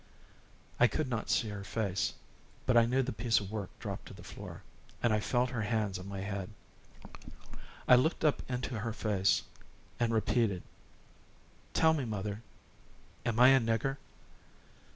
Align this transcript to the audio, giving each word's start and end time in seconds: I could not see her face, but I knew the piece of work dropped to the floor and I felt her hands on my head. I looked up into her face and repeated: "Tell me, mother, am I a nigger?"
I 0.79 0.87
could 0.87 1.07
not 1.09 1.29
see 1.29 1.49
her 1.49 1.63
face, 1.63 2.15
but 2.65 2.75
I 2.75 2.87
knew 2.87 3.03
the 3.03 3.11
piece 3.11 3.39
of 3.39 3.51
work 3.51 3.69
dropped 3.77 4.07
to 4.07 4.15
the 4.15 4.23
floor 4.23 4.63
and 5.03 5.13
I 5.13 5.19
felt 5.19 5.51
her 5.51 5.61
hands 5.61 5.99
on 5.99 6.07
my 6.07 6.21
head. 6.21 6.49
I 7.87 7.93
looked 7.93 8.25
up 8.25 8.41
into 8.49 8.79
her 8.79 8.93
face 8.93 9.43
and 9.99 10.11
repeated: 10.11 10.63
"Tell 11.75 11.93
me, 11.93 12.05
mother, 12.05 12.41
am 13.27 13.39
I 13.39 13.49
a 13.49 13.59
nigger?" 13.59 13.97